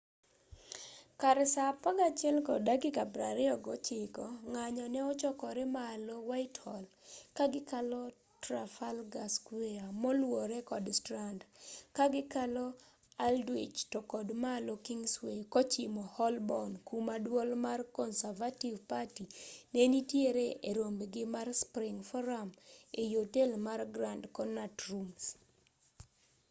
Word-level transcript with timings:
kar 1.21 1.37
saa 1.53 1.71
11:29 1.73 4.23
ng'anyo 4.51 4.85
ne 4.93 5.01
ochorore 5.11 5.63
malo 5.77 6.15
whitehall 6.29 6.85
ka 7.37 7.45
gikalo 7.53 8.01
traffalgar 8.43 9.29
square 9.37 9.83
moluwore 10.01 10.57
kod 10.69 10.85
strand 10.99 11.39
ka 11.95 12.05
gikalo 12.13 12.65
aldwych 13.27 13.79
to 13.91 13.99
kod 14.11 14.27
malo 14.45 14.73
kingsway 14.87 15.39
kochimo 15.53 16.03
holborn 16.15 16.71
kuma 16.87 17.15
duol 17.25 17.49
mar 17.65 17.79
conservative 17.99 18.77
party 18.91 19.23
ne 19.73 19.83
nitiere 19.93 20.47
e 20.69 20.71
rombgi 20.77 21.23
mar 21.35 21.47
spring 21.63 21.97
forum 22.09 22.49
ei 23.01 23.11
otel 23.23 23.51
mar 23.65 23.79
grand 23.95 24.23
connaut 24.37 24.77
rooms 24.89 25.23